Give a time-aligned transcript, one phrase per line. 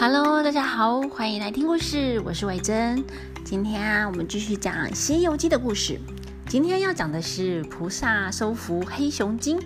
[0.00, 3.04] Hello，大家好，欢迎来听故事，我是伟珍。
[3.44, 5.98] 今天啊，我们继续讲《西游记》的故事。
[6.46, 9.58] 今天要讲的是菩萨收服黑熊精。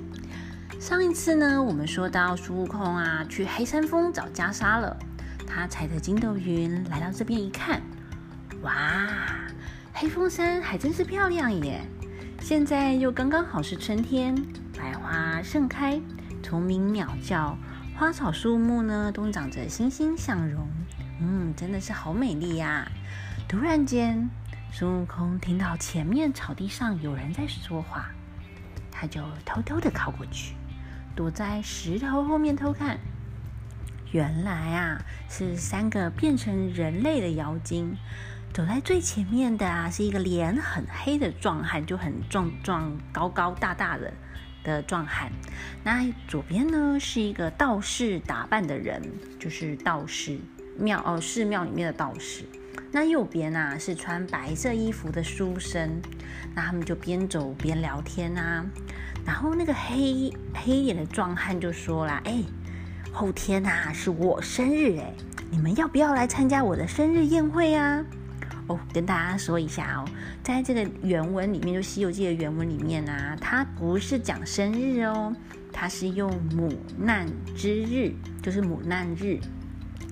[0.80, 4.96] 上一次呢，我们说到孙悟空啊，去黑山峰找袈裟了。
[5.46, 7.82] 他踩着筋斗云来到这边一看，
[8.62, 9.06] 哇，
[9.92, 11.82] 黑风山还真是漂亮耶！
[12.40, 14.34] 现在又刚刚好是春天，
[14.74, 16.00] 百花盛开，
[16.42, 17.54] 虫鸣鸟叫，
[18.02, 20.66] 花草树木呢都长着欣欣向荣。
[21.20, 22.90] 嗯，真的是好美丽呀！
[23.48, 24.28] 突然间，
[24.72, 28.10] 孙悟空听到前面草地上有人在说话，
[28.90, 30.56] 他就偷偷的靠过去，
[31.14, 32.98] 躲在石头后面偷看。
[34.10, 37.96] 原来啊，是三个变成人类的妖精。
[38.52, 44.12] 走在最前面的啊，是一个脸很黑的壮汉，就很壮壮、高高大大的
[44.64, 45.30] 的壮汉。
[45.84, 49.02] 那左边呢，是一个道士打扮的人，
[49.38, 50.38] 就是道士
[50.78, 52.44] 庙哦，寺庙里面的道士。
[52.90, 56.00] 那右边啊，是穿白色衣服的书生。
[56.54, 58.64] 那他们就边走边聊天啊。
[59.24, 62.42] 然后那个黑黑脸的壮汉就说啦：“哎，
[63.12, 65.14] 后天呐是我生日哎，
[65.50, 68.04] 你们要不要来参加我的生日宴会啊？”
[68.92, 70.04] 跟大家说一下哦，
[70.42, 75.34] 在这个原文里面，就《西游记》的原文里面啊，它不是讲生日哦，
[75.72, 79.38] 它是用母难之日，就是母难日。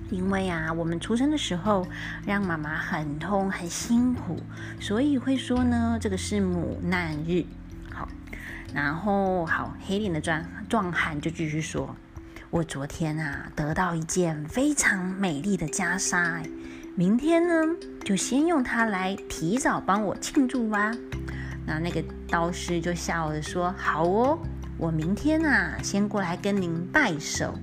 [0.09, 1.87] 因为啊，我们出生的时候
[2.25, 4.37] 让妈妈很痛很辛苦，
[4.77, 7.45] 所以会说呢，这个是母难日。
[7.89, 8.09] 好，
[8.73, 11.95] 然后好，黑脸的壮壮汉就继续说
[12.51, 16.45] ：“我昨天啊，得到一件非常美丽的袈裟。”
[16.93, 20.91] 明天呢，就先用它来提早帮我庆祝吧。
[21.65, 24.37] 那那个道士就笑着说：“好哦，
[24.77, 27.53] 我明天啊，先过来跟您拜手，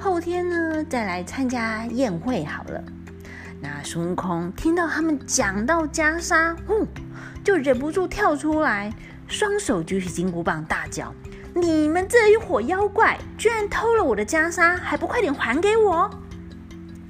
[0.00, 2.82] 后天呢，再来参加宴会好了。”
[3.60, 6.86] 那孙悟空听到他们讲到袈裟，呼，
[7.44, 8.90] 就忍不住跳出来，
[9.28, 11.14] 双手举起金箍棒，大叫
[11.54, 16.08] ：“你们这一伙妖怪，居然偷了我的袈裟，还不快点还给我！”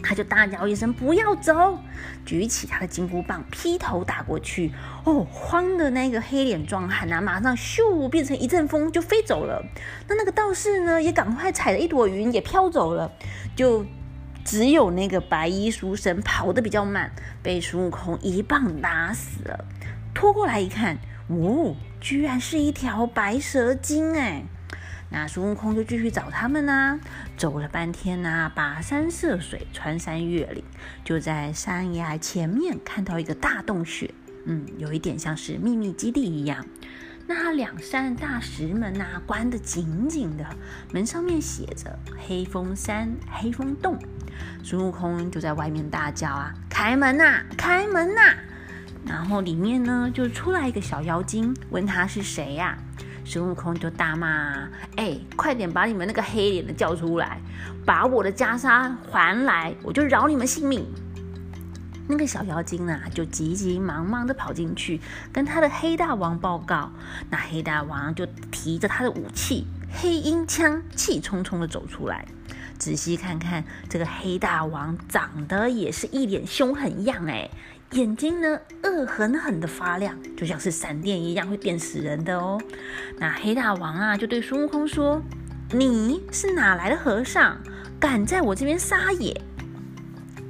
[0.03, 1.79] 他就大叫一声：“不要走！”
[2.27, 4.73] 举起他的金箍棒，劈头打过去。
[5.05, 9.65] 哦，慌的那个黑脸壮汉啊，马上咻变成一阵风就飞走了。
[10.09, 13.11] 那那个道士呢，也赶快踩着一朵云也飘走了。
[13.55, 13.85] 就
[14.45, 17.11] 只有那个白衣书生跑得比较慢，
[17.43, 19.65] 被孙悟空一棒打死了。
[20.15, 20.99] 拖过来一看，
[21.29, 24.43] 哦，居然是一条白蛇精哎！
[25.13, 26.99] 那孙悟空就继续找他们呐，
[27.37, 30.65] 走了半天呐，跋山涉水，穿山越岭，
[31.05, 34.11] 就在山崖前面看到一个大洞穴，
[34.47, 36.65] 嗯，有一点像是秘密基地一样。
[37.27, 40.47] 那两扇大石门呐，关得紧紧的，
[40.93, 43.99] 门上面写着“黑风山黑风洞”。
[44.65, 48.23] 孙悟空就在外面大叫啊：“开门呐，开门呐！”
[49.07, 52.79] 然后里面呢，就出来一个小妖精，问他是谁呀？
[53.25, 57.41] 孙悟空就大骂：“哎，快点把你们那个黑脸的叫出来，
[57.85, 60.85] 把我的袈裟还来，我就饶你们性命。”
[62.09, 65.01] 那个小妖精啊，就急急忙忙的跑进去，
[65.33, 66.91] 跟他的黑大王报告。
[67.31, 72.27] 那黑大王就提着他的武器黑鹰枪，气冲冲的走出来。
[72.83, 77.49] 仔细看看，这个黑大王长得也是一脸凶狠样，哎。
[77.93, 82.61] 眼睛呢，恶狠狠的发亮，就像是闪电一样，会电死人的哦。
[83.19, 85.23] 那黑大王啊，就对孙悟空说
[85.71, 87.57] ：“你是哪来的和尚，
[88.01, 89.41] 敢在我这边撒野？”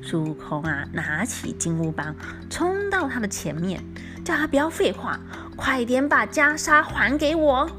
[0.00, 2.16] 孙悟空啊，拿起金箍棒，
[2.48, 3.84] 冲到他的前面，
[4.24, 5.20] 叫他不要废话，
[5.54, 7.70] 快点把袈裟还给我。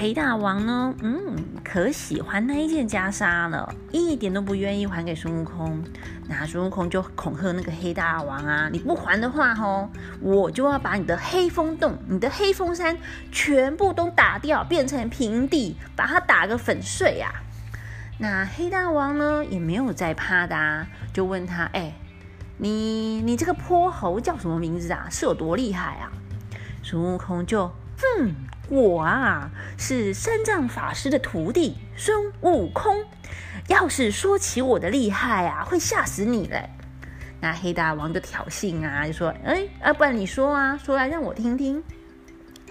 [0.00, 5.82] 黑大王呢，嗯，可喜欢那一件袈裟了，一点都不愿意还给孙悟空。
[6.28, 12.96] 那孙悟空就恐吓那个黑大王啊，你不还的话，吼，我就要把你的黑风洞、你的黑风山
[13.32, 17.32] 全部都打掉，变成平地，把它打个粉碎呀。
[18.18, 21.92] 那黑大王呢，也没有再怕的，啊，就问他，哎，
[22.58, 25.08] 你你这个泼猴叫什么名字啊？
[25.10, 26.12] 是有多厉害啊？
[26.84, 27.66] 孙悟空就，
[28.00, 28.32] 哼。
[28.68, 33.04] 我啊，是三藏法师的徒弟孙悟空。
[33.68, 36.68] 要是说起我的厉害啊，会吓死你嘞！
[37.40, 41.82] 那黑大王就挑衅啊，就说：“哎，啊，不然你说啊，说来让我听听。”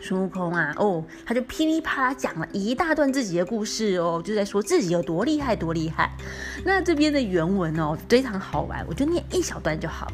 [0.01, 6.11] 孙悟空啊，哦，他就噼里啪啦讲了一大段自己的故事哦，就在说自己有多厉害，多厉害。
[6.63, 10.07] 那这边的原文哦，非常好玩，我就念一小段就好。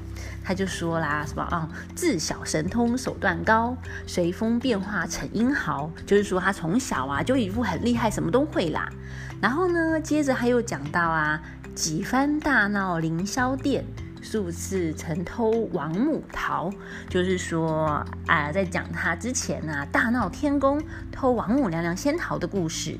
[0.46, 8.90] 他就说啦，什么啊，自小神通手段高，随风变化成英豪，就是说他从小啊就一副很厉害，什么都会啦。
[9.42, 11.42] 然后呢，接着他又讲到啊，
[11.74, 13.86] 几番大闹凌霄殿，
[14.24, 16.72] 数次曾偷王母桃。
[17.10, 20.82] 就是说啊，在讲他之前呢，大闹天宫
[21.12, 22.98] 偷王母娘娘仙桃的故事。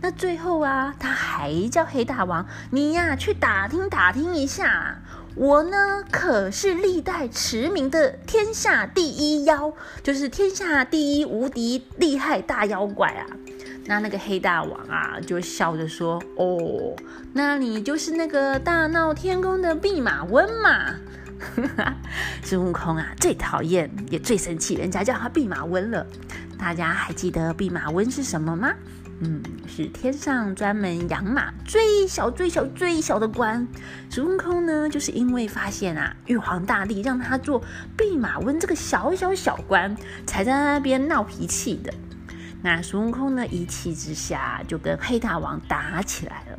[0.00, 5.00] 那最后啊，他还叫黑大王，你呀去打听打听一下，
[5.34, 9.72] 我呢可是历代驰名的天下第一妖，
[10.02, 13.24] 就是天下第一无敌厉害大妖怪啊。
[13.86, 16.94] 那那个黑大王啊，就笑着说：“哦，
[17.32, 20.94] 那你就是那个大闹天宫的弼马温嘛？”
[22.42, 26.06] 孙悟空啊，最讨厌也最生气，人家叫他弼马温了。
[26.58, 28.72] 大家还记得弼马温是什么吗？
[29.20, 33.66] 嗯，是天上专门养马最小最小最小的官。
[34.08, 37.62] 孙悟空呢，就是因为发现啊，玉皇大帝让他做
[37.96, 39.94] 弼马温这个小小小官，
[40.26, 41.92] 才在那边闹脾气的。
[42.64, 46.58] 那孙悟空呢，一气之下就跟黑大王打起来了。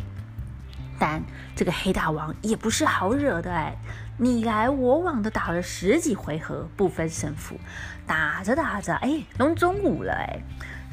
[0.99, 1.19] 但
[1.55, 3.75] 这个黑大王也不是好惹的哎，
[4.19, 7.59] 你来我往的打了十几回合不分胜负，
[8.05, 10.39] 打着打着，哎，都中午了哎。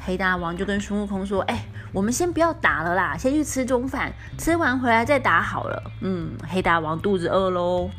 [0.03, 1.63] 黑大王就跟孙悟空说：“哎，
[1.93, 7.91] 我们先不要打了啦，先去吃中饭，吃完回来再打好了。”嗯，黑大王肚子饿喽。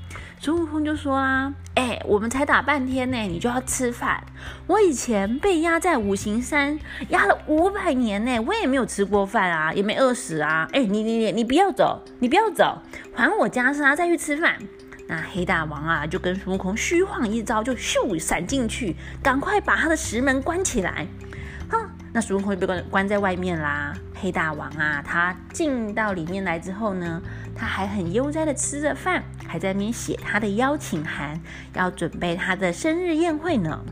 [0.44, 4.22] 孙悟空就说啊：“哎，我们才打半天呢，你就要吃饭？
[4.66, 10.68] 我以前被压在五行山压了五百年呢，我也没有吃过饭啊，也没饿死啊。
[10.74, 12.76] 哎，你你你你不要走，你不要走，
[13.14, 14.58] 还我袈裟再去吃饭。”
[15.08, 21.06] 那黑大王啊，就跟孙悟空虚晃一招，就咻闪进去，赶快把他的石门关起来。
[22.14, 23.92] 那孙悟空被关关在外面啦。
[24.14, 27.20] 黑大王啊，他进到里面来之后呢，
[27.56, 31.38] 他还很悠哉的吃着饭，还在那边写他的邀请函，
[31.74, 33.84] 要准备他的生日宴会呢。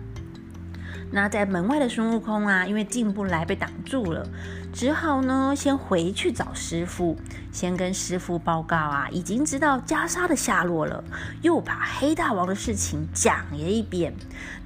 [1.11, 4.25] 那在门外的孙悟空啊，因为进不来，被挡住了。
[4.73, 7.17] 只好呢，先回去找师傅，
[7.53, 11.05] 先跟师傅报告啊，已经知道袈裟的下落了，
[11.43, 14.15] 又把黑大王的事情讲了一遍。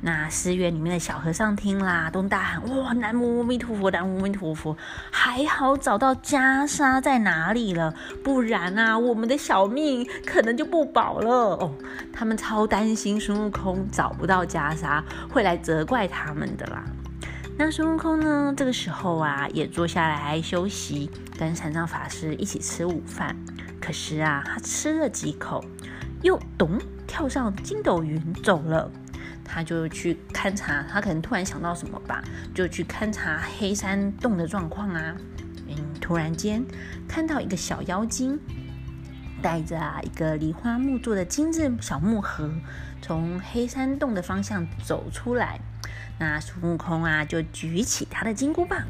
[0.00, 4.76] 那寺院里面的小和尚听啦，都大喊：“哇，南无阿弥陀佛，南无阿弥陀佛！
[5.10, 7.92] 还好找到袈裟在哪里了，
[8.22, 11.72] 不然啊，我们的小命可能就不保了哦。”
[12.14, 16.84] 他们超担心孙悟空找不到袈裟，会来责怪他们的啦。
[17.58, 18.52] 那孙悟空呢？
[18.54, 23.34] 这个时候啊，也坐下来休息，跟三藏法师一起吃午饭。
[23.80, 25.64] 可是啊，他吃了几口，
[26.20, 28.90] 又咚跳上筋斗云走了。
[29.42, 32.22] 他就去勘察，他可能突然想到什么吧，
[32.54, 35.16] 就去勘察黑山洞的状况啊。
[35.66, 36.62] 嗯，突然间
[37.08, 38.38] 看到一个小妖精，
[39.40, 42.50] 带着啊一个梨花木做的精致小木盒，
[43.00, 45.58] 从黑山洞的方向走出来。
[46.18, 48.82] 那孙悟空啊，就举起他的金箍棒，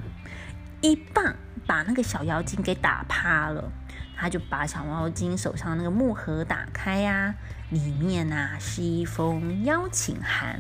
[0.80, 1.34] 一棒
[1.66, 3.72] 把那个小妖精给打趴了。
[4.18, 7.34] 他就把小妖精手上那个木盒打开呀，
[7.68, 10.58] 里面呐是一封邀请函，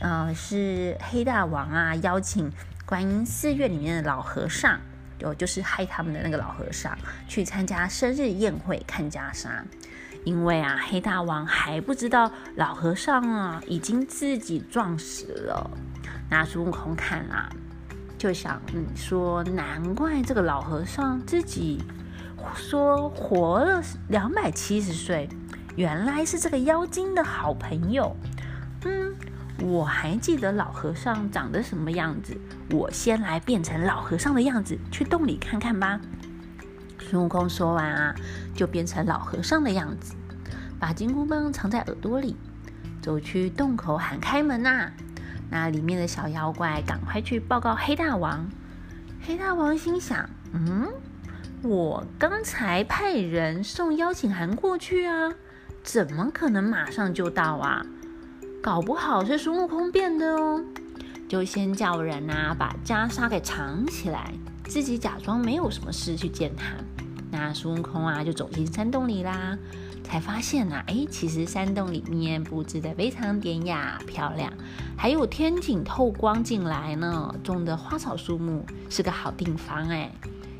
[0.00, 2.50] 呃，是黑大王啊邀请
[2.84, 4.80] 观音寺院里面的老和尚，
[5.20, 6.98] 就就是害他们的那个老和尚
[7.28, 9.48] 去参加生日宴会看袈裟。
[10.24, 15.70] 因为啊，黑大王还不知道老和尚啊已经自己撞死了。
[16.30, 17.48] 那孙悟空看啊，
[18.16, 21.82] 就想嗯说，难怪这个老和尚自己
[22.54, 25.28] 说活了两百七十岁，
[25.76, 28.16] 原来是这个妖精的好朋友。
[28.86, 29.14] 嗯，
[29.60, 32.34] 我还记得老和尚长得什么样子，
[32.70, 36.00] 我先来变成老和尚的样子，去洞里看看吧。
[37.14, 38.12] 孙悟空说完啊，
[38.56, 40.16] 就变成老和尚的样子，
[40.80, 42.34] 把金箍棒藏在耳朵里，
[43.00, 44.90] 走去洞口喊开门呐。
[45.48, 48.50] 那里面的小妖怪赶快去报告黑大王。
[49.22, 50.88] 黑大王心想：嗯，
[51.62, 55.32] 我刚才派人送邀请函过去啊，
[55.84, 57.86] 怎么可能马上就到啊？
[58.60, 60.64] 搞不好是孙悟空变的哦。
[61.28, 66.74] 就先叫人啊，把袈裟给藏起来，自己假装没有什么事去见他。
[67.34, 69.58] 那孙悟空啊，就走进山洞里啦，
[70.04, 74.52] 才发现呐，哎，其实山洞里面布置的非常典雅漂亮，
[74.96, 80.08] 还有天井透光进来呢，种的花草树木是个好地方哎。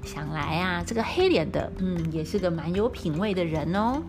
[0.03, 4.03] 想来啊，这个黑脸的，嗯，也是个蛮有品味的人哦。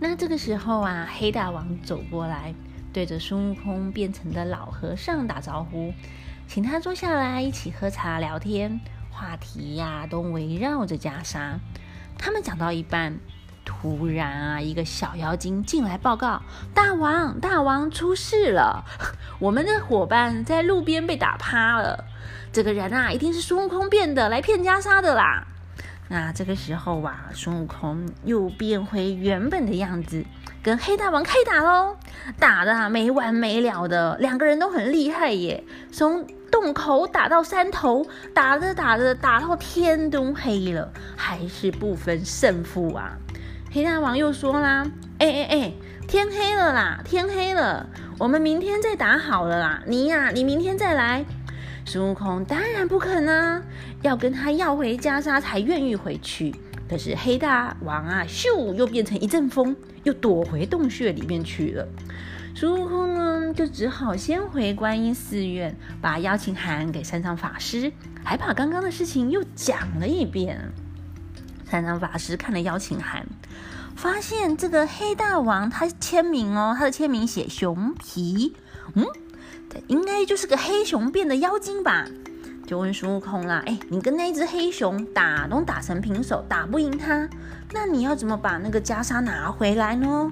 [0.00, 2.52] 那这个时候啊，黑大王走过来，
[2.92, 5.94] 对着孙悟空变成的老和尚打招呼，
[6.48, 8.80] 请他坐下来一起喝茶聊天。
[9.20, 11.58] 话题呀，都围绕着袈裟。
[12.16, 13.18] 他们讲到一半，
[13.66, 16.40] 突然啊，一个小妖精进来报告
[16.72, 18.82] ：“大王，大王出事了！
[19.38, 22.06] 我们的伙伴在路边被打趴了。
[22.50, 25.46] 这个人啊，一定是孙悟空变的，来骗袈裟的啦！”
[26.08, 30.24] 那这个时候啊，孙悟空又变回原本的样子，
[30.62, 31.94] 跟黑大王开打喽，
[32.38, 35.62] 打的没完没了的，两个人都很厉害耶，
[35.92, 43.16] 从洞口打到山头，打着打着打到天都黑了，还是不分胜负啊。
[43.72, 44.84] 黑大王又说啦
[45.18, 45.72] ：“哎哎哎，
[46.08, 47.86] 天黑了啦，天黑了，
[48.18, 49.82] 我们明天再打好了啦。
[49.86, 51.24] 你呀，你明天再来。”
[51.86, 53.62] 孙悟空当然不肯啊，
[54.02, 56.54] 要跟他要回袈裟才愿意回去。
[56.90, 61.86] 可是黑大王啊，咻，又变成一阵风，又躲回洞穴里面去了。
[62.52, 67.92] 孙悟空呢，就只好先回观音寺院，把邀请函给山上法师，
[68.24, 70.72] 还把刚刚的事情又讲了一遍。
[71.70, 73.24] 山上法师看了邀请函，
[73.94, 78.56] 发现这个黑大王他签名哦，他的签名写熊皮，
[78.94, 79.06] 嗯。
[79.86, 82.04] 应该就是个黑熊变的妖精吧？
[82.70, 87.28] 就问孙悟空啦，哎，你跟那只黑熊打都打成平手，打不赢他，
[87.72, 90.30] 那你要怎么把那个袈裟拿回来呢？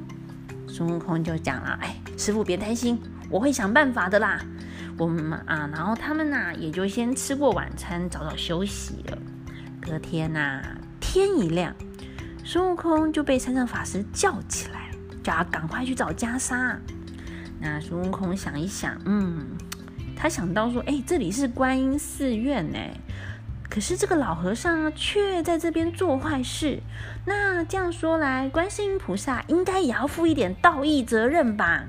[0.69, 2.97] 孙悟空就讲了，哎，师傅别担心，
[3.29, 4.41] 我会想办法的啦。
[4.97, 9.19] 我们啊，然后他们呐也就先吃过晚餐，早早休息了。
[9.81, 10.63] 隔天呐，
[11.01, 11.75] 天一亮，
[12.45, 14.93] 孙悟空就被山上法师叫起来，
[15.25, 16.77] 叫他赶快去找袈裟。
[17.59, 19.45] 那孙悟空想一想，嗯，
[20.21, 22.79] 他想到说，哎，这里是观音寺院呢，
[23.71, 26.81] 可是这个老和尚却在这边做坏事。
[27.25, 31.85] 那这样说来，观世音菩萨应该也要负一点道义责任吧？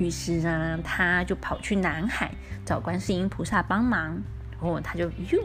[0.00, 2.32] 于是呢，他就跑去南海
[2.64, 4.20] 找观世音菩萨帮忙。
[4.58, 5.40] 哦，他就又，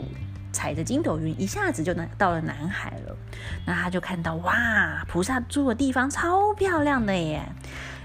[0.52, 3.16] 踩着筋斗云，一下子就能到了南海了。
[3.64, 7.44] 那他就看到，哇，菩萨住的地方超漂亮的耶！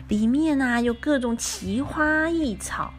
[0.08, 2.92] 里面啊有各种奇花异草，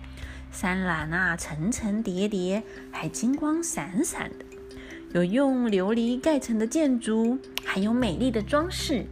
[0.52, 4.46] 山峦啊层层叠叠，还金光闪闪的。
[5.14, 9.06] 有用琉璃盖成的建筑，还有美丽的装饰。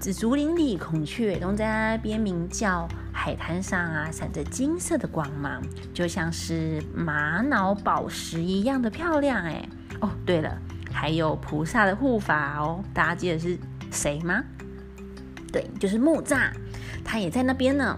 [0.00, 2.88] 紫竹林里，孔雀都在那边鸣叫。
[3.14, 5.62] 海滩上啊闪着金色的光芒，
[5.92, 9.44] 就像是玛瑙宝石一样的漂亮。
[9.44, 9.68] 哎，
[10.00, 10.58] 哦，对了，
[10.90, 13.56] 还有菩萨的护法哦，大家记得是
[13.92, 14.42] 谁吗？
[15.52, 16.50] 对，就是木吒。
[17.04, 17.96] 他也在那边呢。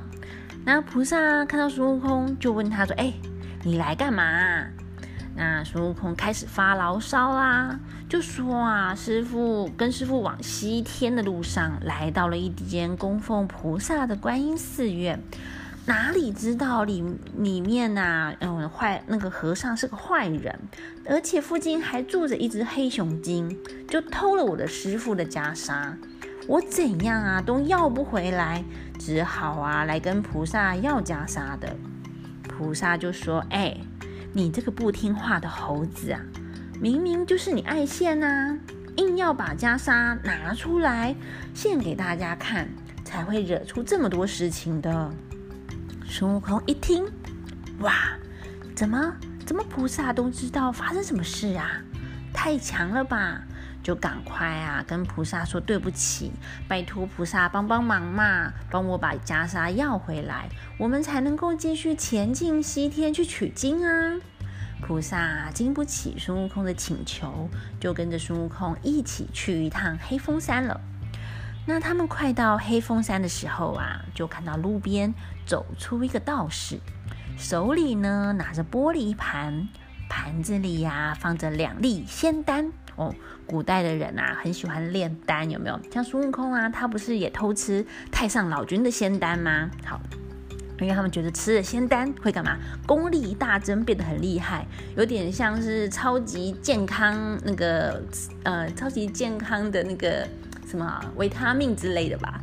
[0.67, 3.13] 那菩萨看到孙悟空，就问他说：“哎，
[3.63, 4.25] 你来干嘛？”
[5.37, 7.79] 那孙悟空开始发牢骚啦，
[8.09, 15.21] 就说：“啊，师傅跟师傅往西天的路上，来到了一间供奉菩萨的观音寺院，
[15.85, 17.05] 哪里知道里
[17.37, 20.59] 里面呐，嗯，坏那个和尚是个坏人，
[21.05, 25.93] 而且附近还住着一只黑熊精，就偷了我的师傅的袈裟。”
[26.47, 28.63] 我怎样啊都要不回来，
[29.05, 31.77] 只好啊来跟菩萨要袈裟的。
[32.49, 33.77] 菩萨就说：“哎，
[34.33, 36.21] 你这个不听话的猴子啊，
[36.81, 38.59] 明明就是你爱献呐，
[38.97, 41.15] 硬要把袈裟拿出来
[41.53, 42.67] 献给大家看，
[43.05, 45.11] 才会惹出这么多事情的。”
[46.09, 47.05] 孙悟空一听，
[47.81, 47.93] 哇，
[48.75, 51.83] 怎么怎么菩萨都知道发生什么事啊？
[52.33, 53.43] 太强了吧！
[53.85, 56.33] 就赶快啊，跟菩萨说对不起，
[56.67, 60.49] 拜托菩萨帮帮忙嘛，帮我把袈裟要回来，
[60.79, 64.19] 我们才能够继续前进西天去取经啊！
[64.81, 67.49] 菩萨经不起孙悟空的请求，
[67.79, 70.81] 就跟着孙悟空一起去一趟黑风山了。
[71.67, 75.15] 那他们快到黑风山的时候啊，就看到路边
[75.47, 76.81] 走出一个道士，
[77.37, 79.69] 手里呢拿着玻璃盘，
[80.09, 82.73] 盘子里呀放着两粒仙丹。
[82.97, 83.15] 哦，
[83.47, 85.81] 古代的人啊，很喜欢炼丹，有没有？
[85.91, 89.71] 像孙悟空啊，他不是也偷吃太上老君的仙丹吗？
[89.85, 90.01] 好，
[90.81, 92.57] 因为他们觉得吃了仙丹会干嘛？
[92.87, 98.03] 功力大增，变得很厉害，有点像是超级健康那个
[98.43, 100.27] 呃，超级健康的那个。
[100.75, 102.41] 什么维他命之类的吧？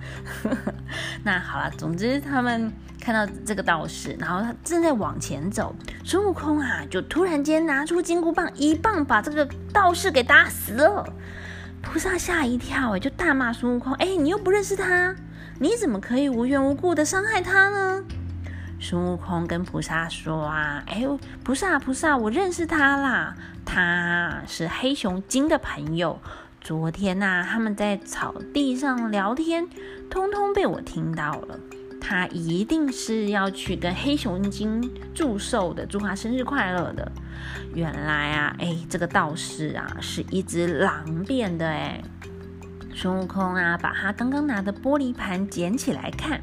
[1.22, 11.06] 那好了，总之他们看到这个道士，然后他正在往前走，孙悟空啊，就突然间拿出金箍棒，一棒把这个道士给打死了。
[11.82, 15.14] 菩萨吓一跳，哎，就大骂孙悟空：“哎，你又不认识他，
[15.60, 18.02] 你怎么可以无缘无故的伤害他呢？”
[18.80, 21.06] 孙悟空跟菩萨说：“啊，哎，
[21.44, 23.36] 菩萨菩萨，我认识他啦，
[23.66, 26.18] 他是黑熊精的朋友。”
[26.62, 29.68] 昨天呐，他们在草地上聊天，
[30.12, 31.60] 通通被我听到了。
[32.00, 37.12] 他一定是要去跟黑熊精祝寿的，祝他生日快乐的。
[37.74, 42.00] 原来啊，哎，这个道士啊，是一只狼变的哎。
[42.94, 46.40] 孙悟空啊，把他刚刚拿的玻璃盘捡起来看，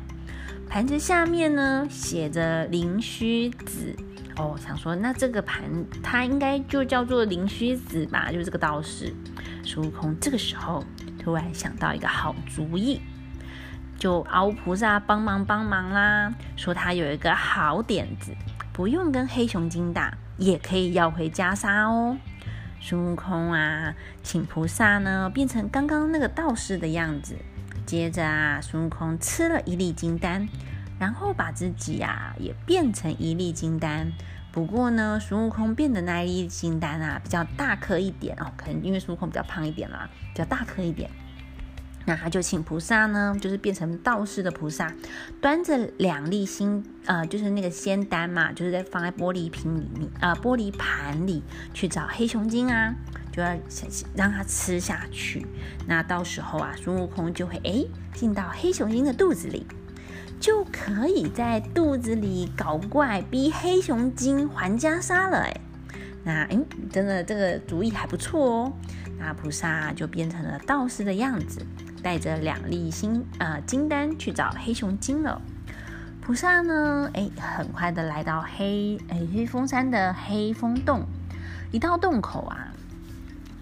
[0.69, 3.95] 盘子下面呢写着灵虚子。
[4.37, 5.65] 哦，想说那这个盘
[6.03, 9.13] 他应该就叫做灵虚子吧，就是这个道士。
[9.65, 10.85] 孙悟空这个时候
[11.19, 13.01] 突然想到一个好主意，
[13.99, 18.33] 就熬菩萨帮忙帮忙啦，说他有一个好点子，
[18.73, 22.17] 不用跟黑熊精打，也可以要回袈裟哦。
[22.81, 27.37] 孙悟空啊，请菩萨呢变成刚刚那个道士的样子，
[27.85, 30.49] 接着啊，孙悟空吃了一粒金丹。
[31.01, 34.13] 然后把自己呀也变成一粒金丹，
[34.51, 41.11] 不过呢，孙悟空变的那一粒金丹啊比较大颗一点哦，可能因为孙悟空比较胖一点啦，比较大颗一点。
[42.07, 44.91] 那他就请菩萨呢，就是变成道士的菩萨，
[45.43, 51.43] 端着两粒心呃，就是那个仙丹嘛，就是在放在玻璃瓶里面啊，玻璃盘里
[51.75, 52.95] 去找黑熊精啊，
[53.31, 53.55] 就要
[54.15, 55.47] 让他吃下去。
[55.87, 59.67] 那到时候啊，孙悟空就会哎进到黑熊精的肚子里。
[60.41, 65.39] 就可以在肚子里搞怪，逼黑熊精还袈裟了。
[65.39, 65.61] 哎，
[66.25, 66.59] 那哎，
[66.93, 68.73] 真的这个主意还不错哦。
[69.19, 71.61] 那菩萨就变成了道士的样子，
[72.03, 75.41] 带着两粒金呃金丹去找黑熊精了。
[76.21, 81.05] 菩萨呢，哎，很快的来到黑哎黑风山的黑风洞，
[81.73, 82.73] 一到洞口啊。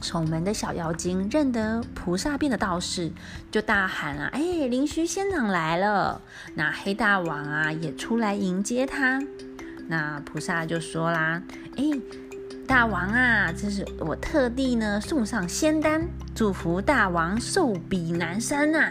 [0.07, 3.11] 守门的小妖精认得菩萨变的道士，
[3.51, 6.21] 就大喊啊：“哎，灵虚仙长来了！”
[6.55, 9.21] 那黑大王啊也出来迎接他。
[9.89, 11.43] 那菩萨就说啦
[11.77, 11.83] ：“哎，
[12.69, 18.89] 大王啊，这是我特地呢送上仙丹，祝福大王寿比南山呐。”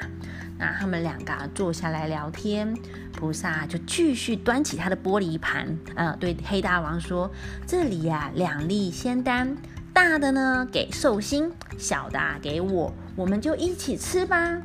[0.60, 2.78] 那他们两个坐下来聊天，
[3.14, 7.32] 菩萨就继续端起他的玻璃盘，呃，对黑大王说
[7.66, 9.56] ：“这里呀，两粒仙丹。”
[9.96, 14.58] 大的呢给寿星，小的啊给我，我们就一起吃吧。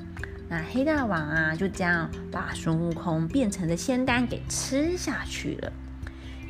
[0.49, 5.73] 那黑大王啊，就这样把孙悟空变成的仙丹给吃下去了。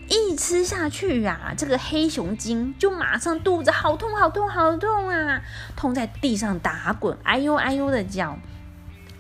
[0.08, 5.42] 一吃下去啊，这个黑熊精就马上肚子好痛好痛好痛啊，
[5.76, 8.38] 痛在地上打滚，哎呦哎呦的叫。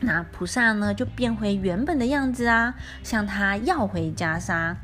[0.00, 4.76] 那菩萨呢就变回原本的样子啊，向他要回袈裟。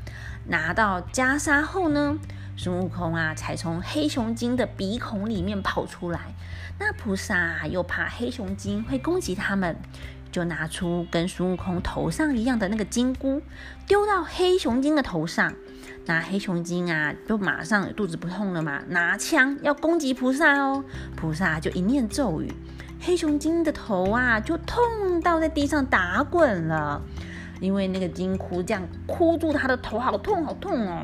[0.48, 2.18] 拿到袈裟后呢？
[2.56, 6.34] 孙悟空啊，才从黑熊精的鼻孔里面跑出来。
[6.78, 9.76] 那菩萨又怕黑熊精会攻击他们，
[10.32, 13.42] 就拿出跟孙悟空头上一样的那个金箍，
[13.86, 15.54] 丢到黑熊精的头上。
[16.06, 20.84] 那黑熊精啊，就马上肚子不痛了嘛，拿枪要攻击菩萨哦。
[21.16, 22.52] 菩萨就一念咒语，
[23.00, 27.02] 黑熊精的头啊，就痛到在地上打滚了，
[27.60, 31.02] 因为那个金箍这样箍住他的头，好痛好痛哦。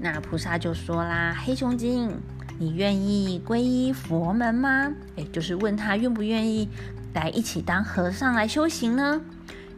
[0.00, 2.20] 那菩萨就说啦：“黑熊精，
[2.58, 4.92] 你愿意皈依佛门吗？
[5.16, 6.68] 哎，就是问他愿不愿意
[7.14, 9.20] 来一起当和尚来修行呢？”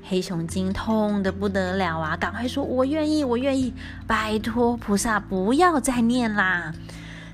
[0.03, 3.73] 黑熊精痛得不得了啊，赶快说：“我愿意，我愿意！
[4.07, 6.75] 拜托菩萨不要再念啦。”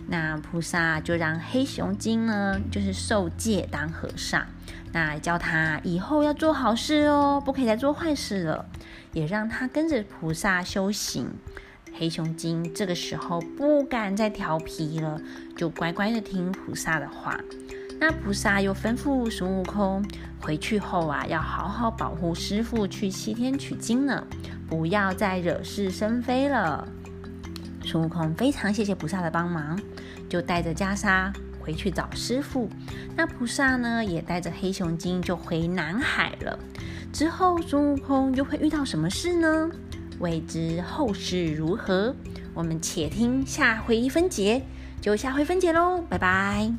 [0.09, 4.46] 那菩萨就让黑熊精呢，就是受戒当和尚，
[4.92, 8.66] 那教他以后要做好事哦，不可以再做坏事了，
[9.12, 11.31] 也让他跟着菩萨修行。
[11.92, 15.20] 黑熊精这个时候不敢再调皮了，
[15.57, 17.40] 就乖乖的听菩萨的话。
[17.99, 20.05] 那菩萨又吩咐孙悟空，
[20.40, 24.27] 回去后啊，要好好保护师傅去西天取经呢，
[24.68, 26.87] 不要再惹是生非了。
[27.83, 29.81] 孙悟空非常谢谢菩萨的帮忙，
[30.29, 32.68] 就带着袈裟回去找师傅。
[33.16, 36.59] 那菩萨呢，也带着黑熊精就回南海了。
[37.12, 39.70] 之后孙悟空又会遇到什么事呢？
[40.18, 42.14] 未知后事如何，
[42.55, 44.62] 我们且听下回分解，
[45.00, 46.72] 就下回分解喽，拜拜。